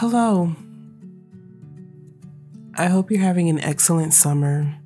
[0.00, 0.54] Hello.
[2.74, 4.76] I hope you're having an excellent summer.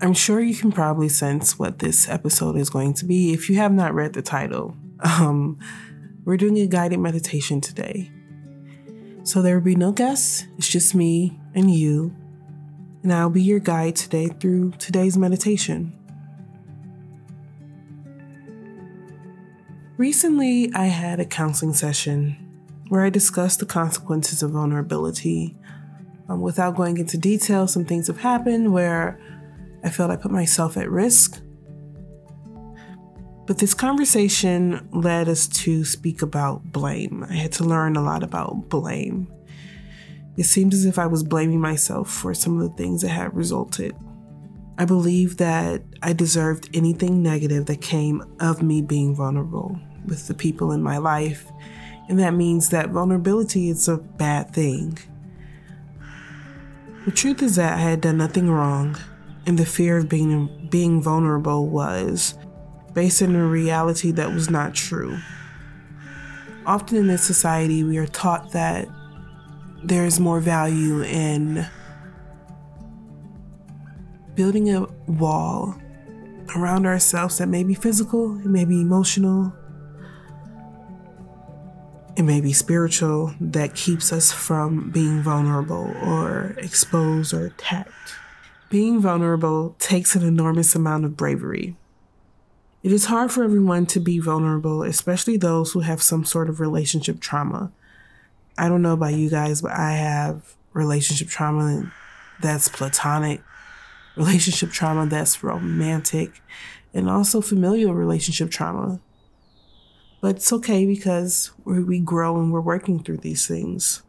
[0.00, 3.56] I'm sure you can probably sense what this episode is going to be if you
[3.56, 4.76] have not read the title.
[5.04, 5.58] Um,
[6.24, 8.12] we're doing a guided meditation today.
[9.24, 12.14] So there will be no guests, it's just me and you,
[13.02, 15.98] and I'll be your guide today through today's meditation.
[19.96, 22.41] Recently, I had a counseling session
[22.92, 25.56] where I discussed the consequences of vulnerability.
[26.28, 29.18] Um, without going into detail, some things have happened where
[29.82, 31.40] I felt I put myself at risk.
[33.46, 37.24] But this conversation led us to speak about blame.
[37.30, 39.32] I had to learn a lot about blame.
[40.36, 43.34] It seemed as if I was blaming myself for some of the things that had
[43.34, 43.96] resulted.
[44.76, 50.34] I believe that I deserved anything negative that came of me being vulnerable with the
[50.34, 51.50] people in my life
[52.08, 54.98] and that means that vulnerability is a bad thing.
[57.04, 58.96] The truth is that I had done nothing wrong,
[59.46, 62.34] and the fear of being being vulnerable was
[62.94, 65.18] based in a reality that was not true.
[66.64, 68.86] Often in this society, we are taught that
[69.82, 71.66] there is more value in
[74.34, 75.74] building a wall
[76.56, 79.52] around ourselves that may be physical, it may be emotional,
[82.16, 87.90] it may be spiritual that keeps us from being vulnerable or exposed or attacked.
[88.68, 91.76] Being vulnerable takes an enormous amount of bravery.
[92.82, 96.58] It is hard for everyone to be vulnerable, especially those who have some sort of
[96.60, 97.70] relationship trauma.
[98.58, 101.92] I don't know about you guys, but I have relationship trauma
[102.40, 103.40] that's platonic,
[104.16, 106.42] relationship trauma that's romantic,
[106.92, 109.00] and also familial relationship trauma.
[110.22, 114.02] But it's okay because we grow and we're working through these things.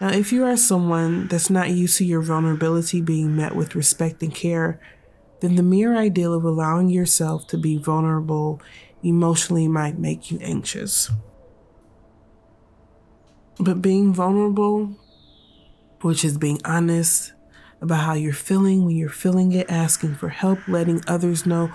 [0.00, 4.22] Now, if you are someone that's not used to your vulnerability being met with respect
[4.22, 4.78] and care,
[5.40, 8.60] then the mere idea of allowing yourself to be vulnerable
[9.02, 11.10] emotionally might make you anxious.
[13.58, 14.98] But being vulnerable,
[16.02, 17.32] which is being honest
[17.80, 21.70] about how you're feeling when you're feeling it, asking for help, letting others know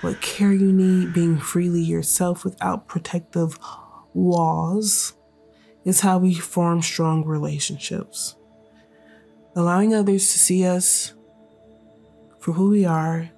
[0.00, 3.58] what care you need, being freely yourself without protective
[4.12, 5.14] walls
[5.84, 8.34] is how we form strong relationships.
[9.54, 11.14] Allowing others to see us
[12.40, 13.30] for who we are,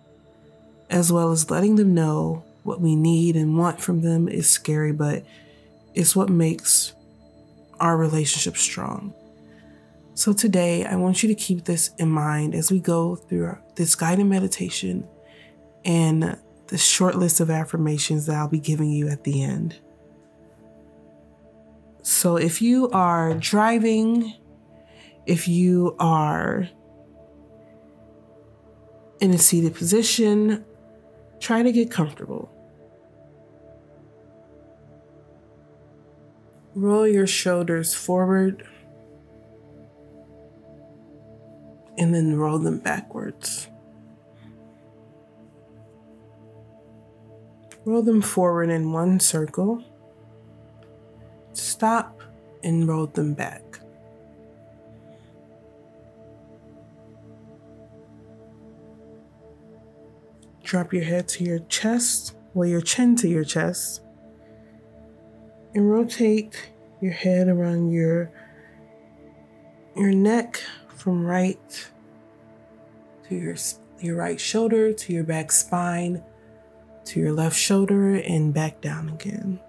[0.90, 4.92] as well as letting them know what we need and want from them, is scary,
[4.92, 5.24] but
[5.94, 6.94] it's what makes
[7.80, 9.14] our relationship strong.
[10.14, 13.94] So, today, I want you to keep this in mind as we go through this
[13.94, 15.06] guided meditation
[15.84, 16.36] and
[16.68, 19.78] the short list of affirmations that I'll be giving you at the end.
[22.02, 24.34] So, if you are driving,
[25.26, 26.68] if you are
[29.20, 30.64] in a seated position,
[31.40, 32.50] try to get comfortable.
[36.74, 38.66] Roll your shoulders forward
[41.98, 43.68] and then roll them backwards.
[47.88, 49.82] Roll them forward in one circle.
[51.54, 52.20] Stop
[52.62, 53.80] and roll them back.
[60.62, 64.02] Drop your head to your chest, well, your chin to your chest,
[65.74, 66.70] and rotate
[67.00, 68.30] your head around your
[69.96, 70.62] your neck
[70.94, 71.88] from right
[73.30, 73.56] to your
[73.98, 76.22] your right shoulder to your back spine
[77.08, 79.60] to your left shoulder and back down again.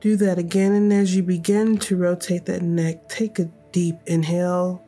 [0.00, 4.82] Do that again, and as you begin to rotate that neck, take a deep inhale.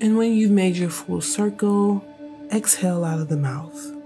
[0.00, 2.04] And when you've made your full circle,
[2.52, 3.97] exhale out of the mouth.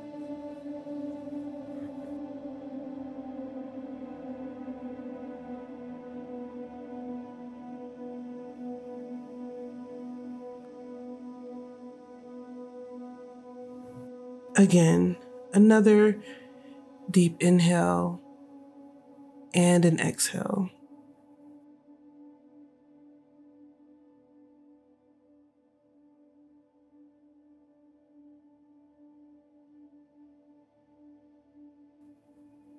[14.55, 15.17] Again,
[15.55, 16.23] another
[17.11, 18.21] deep inhale
[19.55, 20.71] and an exhale.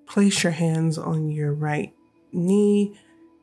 [0.06, 1.92] Place your hands on your right
[2.32, 2.96] knee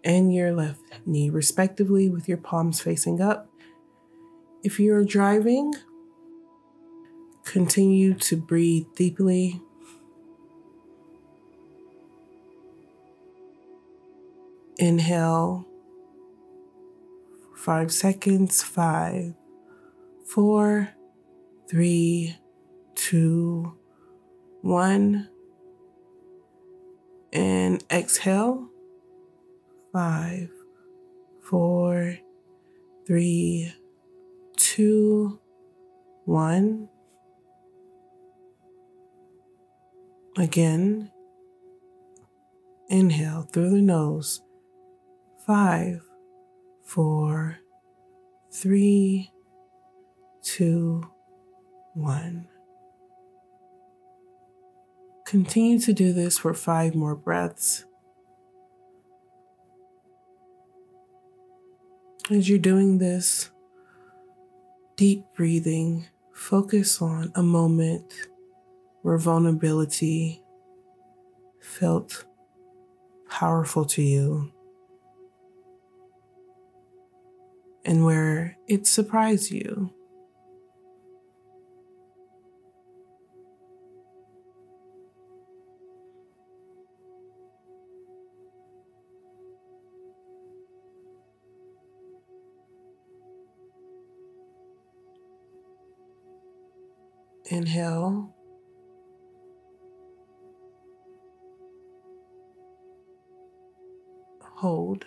[0.05, 3.49] and your left knee, respectively, with your palms facing up.
[4.63, 5.73] If you're driving,
[7.45, 9.61] continue to breathe deeply.
[14.77, 15.67] Inhale,
[17.55, 19.33] five seconds, five,
[20.25, 20.89] four,
[21.69, 22.35] three,
[22.95, 23.73] two,
[24.61, 25.29] one
[27.33, 28.67] and exhale.
[29.93, 30.49] Five,
[31.41, 32.17] four,
[33.05, 33.73] three,
[34.55, 35.39] two,
[36.25, 36.87] one.
[40.37, 41.11] Again,
[42.87, 44.41] inhale through the nose.
[45.45, 46.01] Five,
[46.85, 47.57] four,
[48.53, 49.31] three,
[50.41, 51.03] two,
[51.93, 52.47] one.
[55.25, 57.85] Continue to do this for five more breaths.
[62.29, 63.49] As you're doing this,
[64.95, 68.13] deep breathing, focus on a moment
[69.01, 70.41] where vulnerability
[71.59, 72.25] felt
[73.29, 74.51] powerful to you
[77.85, 79.91] and where it surprised you.
[97.45, 98.33] Inhale.
[104.55, 105.05] Hold.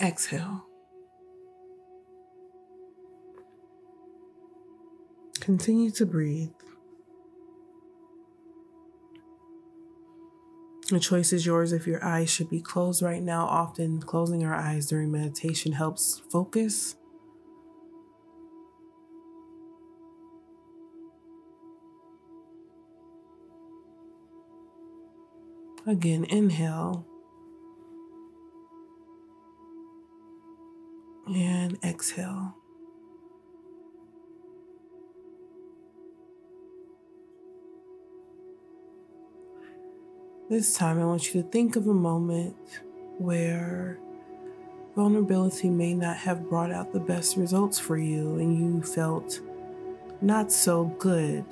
[0.00, 0.66] Exhale.
[5.40, 6.50] Continue to breathe.
[10.90, 13.46] The choice is yours if your eyes should be closed right now.
[13.46, 16.96] Often, closing our eyes during meditation helps focus
[25.86, 27.06] Again, inhale.
[31.26, 32.54] And exhale.
[40.48, 42.54] This time, I want you to think of a moment
[43.18, 43.98] where
[44.94, 49.40] vulnerability may not have brought out the best results for you and you felt
[50.20, 51.44] not so good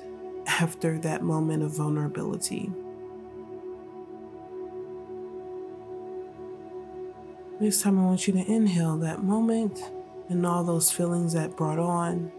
[0.47, 2.71] after that moment of vulnerability.
[7.63, 9.79] This time, I want you to inhale that moment
[10.27, 12.29] and all those feelings that brought on.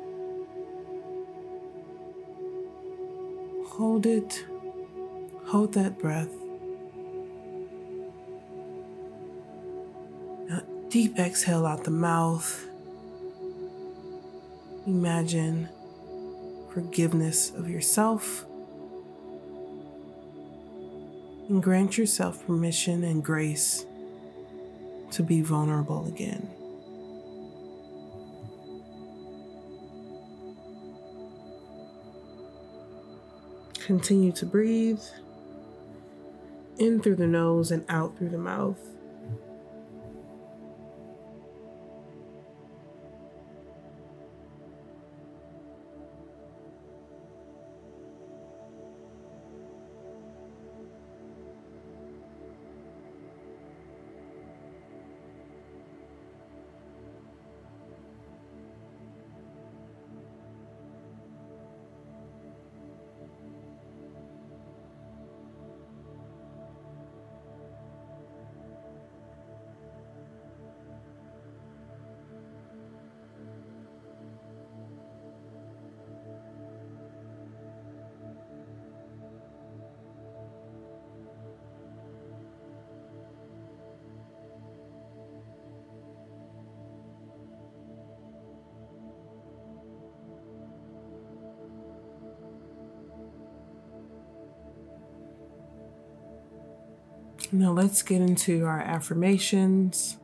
[3.68, 4.44] Hold it,
[5.46, 6.28] hold that breath.
[10.46, 12.62] Now, deep exhale out the mouth.
[14.86, 15.70] Imagine
[16.70, 18.44] forgiveness of yourself.
[21.48, 23.86] And grant yourself permission and grace
[25.14, 26.50] to be vulnerable again.
[33.84, 35.00] Continue to breathe
[36.78, 38.80] in through the nose and out through the mouth.
[97.55, 100.19] Now let's get into our affirmations.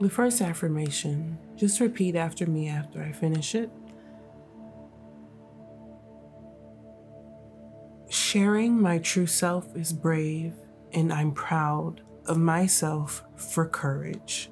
[0.00, 3.72] The first affirmation, just repeat after me after I finish it.
[8.08, 10.54] Sharing my true self is brave,
[10.92, 14.49] and I'm proud of myself for courage.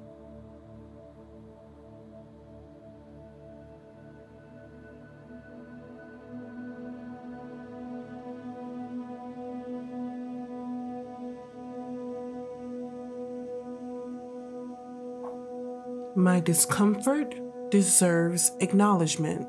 [16.19, 17.33] My discomfort
[17.71, 19.47] deserves acknowledgement.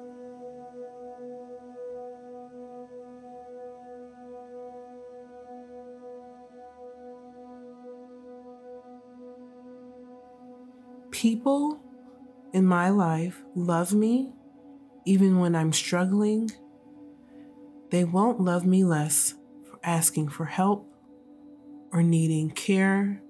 [11.11, 11.81] People
[12.53, 14.33] in my life love me
[15.05, 16.53] even when I'm struggling.
[17.91, 19.35] They won't love me less
[19.69, 20.87] for asking for help
[21.93, 23.21] or needing care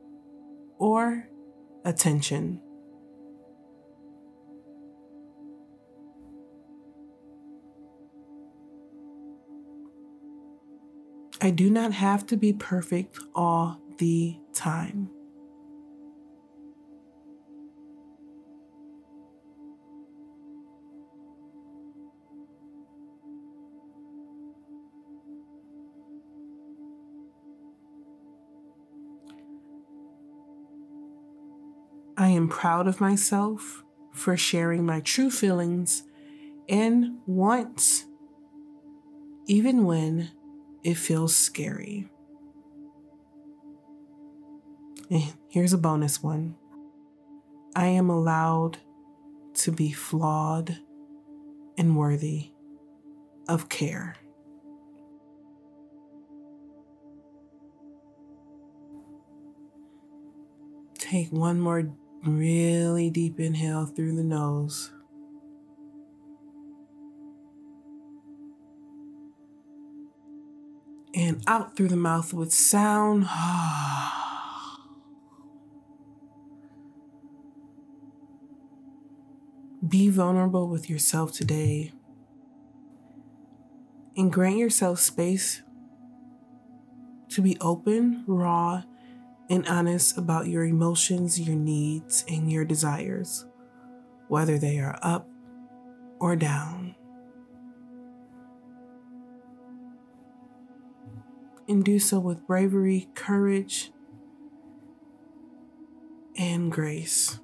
[0.78, 1.30] or
[1.86, 2.60] attention.
[11.42, 15.08] I do not have to be perfect all the time.
[32.18, 33.82] I am proud of myself
[34.12, 36.02] for sharing my true feelings
[36.68, 38.04] and wants,
[39.46, 40.30] even when
[40.82, 42.08] it feels scary.
[45.48, 46.56] Here's a bonus one
[47.74, 48.78] I am allowed
[49.54, 50.78] to be flawed
[51.76, 52.52] and worthy
[53.48, 54.16] of care.
[60.98, 61.90] Take one more
[62.24, 64.92] really deep inhale through the nose.
[71.14, 73.28] And out through the mouth with sound.
[79.86, 81.92] Be vulnerable with yourself today
[84.16, 85.62] and grant yourself space
[87.30, 88.82] to be open, raw,
[89.48, 93.46] and honest about your emotions, your needs, and your desires,
[94.28, 95.28] whether they are up
[96.20, 96.79] or down.
[101.70, 103.92] And do so with bravery, courage,
[106.36, 107.38] and grace.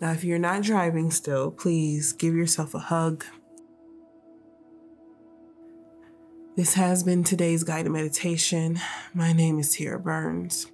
[0.00, 3.24] Now, if you're not driving still, please give yourself a hug.
[6.56, 8.78] This has been today's guided meditation.
[9.14, 10.66] My name is Tiara Burns.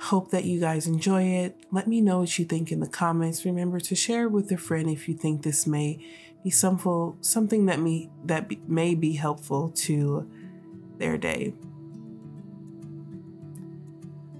[0.00, 1.56] Hope that you guys enjoy it.
[1.72, 3.44] Let me know what you think in the comments.
[3.44, 6.04] Remember to share with a friend if you think this may
[6.50, 10.30] be something that me that be, may be helpful to
[10.98, 11.54] their day.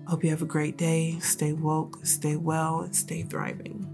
[0.07, 1.19] Hope you have a great day.
[1.21, 3.91] Stay woke, stay well, and stay thriving.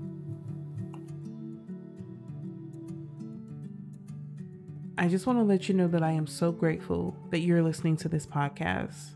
[4.99, 7.97] I just want to let you know that I am so grateful that you're listening
[7.99, 9.15] to this podcast.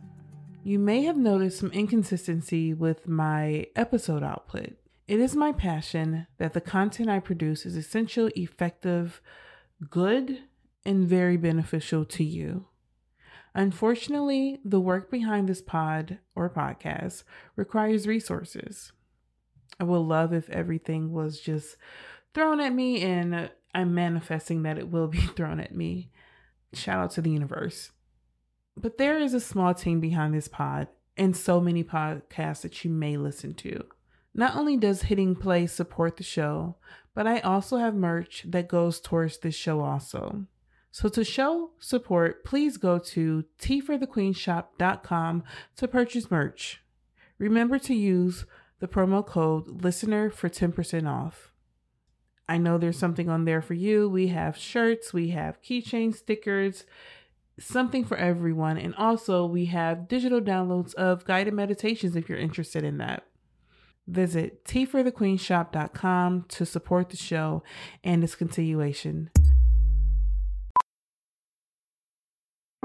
[0.63, 4.79] You may have noticed some inconsistency with my episode output.
[5.07, 9.21] It is my passion that the content I produce is essential, effective,
[9.91, 10.45] good,
[10.85, 12.67] and very beneficial to you.
[13.55, 17.23] Unfortunately, the work behind this pod or podcast
[17.55, 18.93] requires resources.
[19.79, 21.77] I would love if everything was just
[22.33, 26.11] thrown at me, and I'm manifesting that it will be thrown at me.
[26.73, 27.91] Shout out to the universe.
[28.77, 32.91] But there is a small team behind this pod and so many podcasts that you
[32.91, 33.85] may listen to.
[34.35, 36.77] Not only does Hitting Play support the show,
[37.15, 40.47] but I also have merch that goes towards this show also.
[40.91, 45.45] So to show support, please go to teaforthequeenshop.com
[45.77, 46.83] to purchase merch.
[47.39, 48.47] Remember to use
[48.81, 51.53] the promo code LISTENER for 10% off.
[52.49, 54.09] I know there's something on there for you.
[54.09, 56.85] We have shirts, we have keychain stickers,
[57.59, 58.79] something for everyone.
[58.79, 63.25] And also, we have digital downloads of guided meditations if you're interested in that.
[64.07, 67.63] Visit teaforthequeenshop.com to support the show
[68.03, 69.31] and its continuation.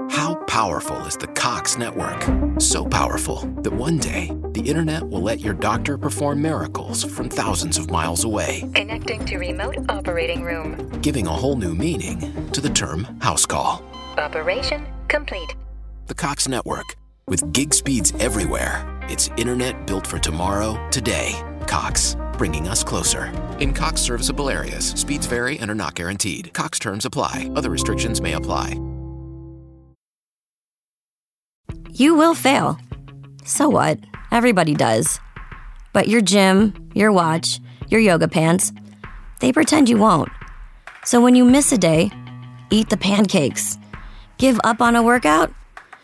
[0.08, 2.24] How powerful is the Cox network?
[2.58, 7.76] So powerful that one day the internet will let your doctor perform miracles from thousands
[7.76, 8.68] of miles away.
[8.74, 10.88] Connecting to remote operating room.
[11.00, 13.82] Giving a whole new meaning to the term house call.
[14.16, 15.54] Operation complete.
[16.06, 16.96] The Cox network
[17.30, 21.40] With gig speeds everywhere, it's internet built for tomorrow, today.
[21.68, 23.32] Cox, bringing us closer.
[23.60, 26.52] In Cox serviceable areas, speeds vary and are not guaranteed.
[26.54, 28.80] Cox terms apply, other restrictions may apply.
[31.92, 32.80] You will fail.
[33.44, 34.00] So what?
[34.32, 35.20] Everybody does.
[35.92, 38.72] But your gym, your watch, your yoga pants,
[39.38, 40.30] they pretend you won't.
[41.04, 42.10] So when you miss a day,
[42.70, 43.78] eat the pancakes.
[44.36, 45.54] Give up on a workout?